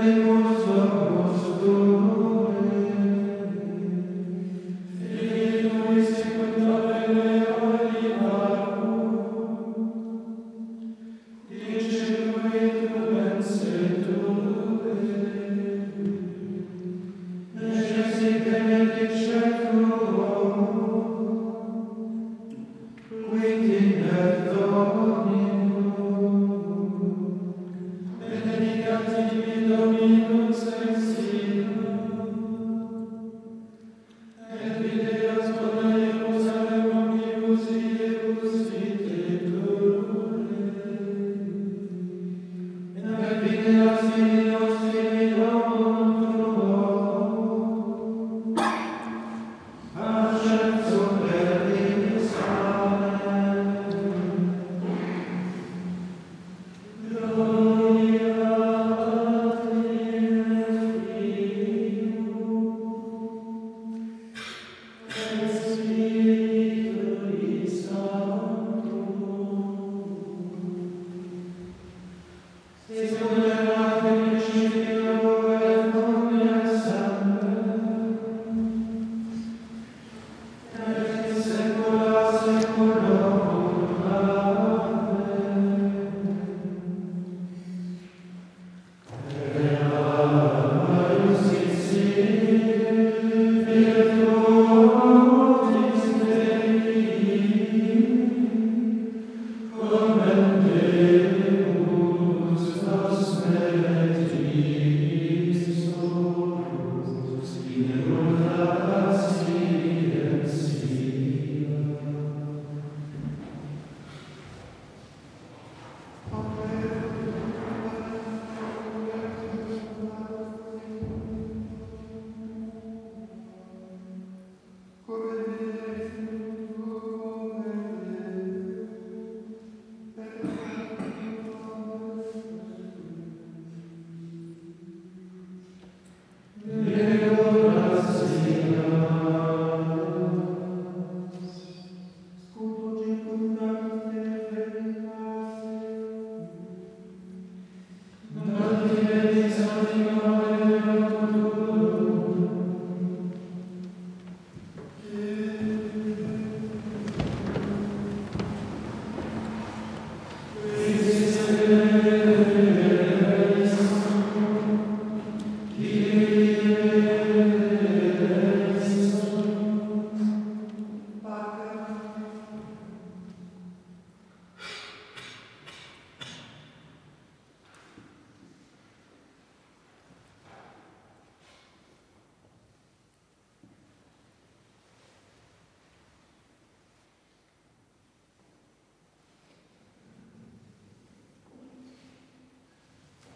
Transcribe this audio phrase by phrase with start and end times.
[0.00, 0.49] Aleluia.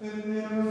[0.05, 0.64] Amen.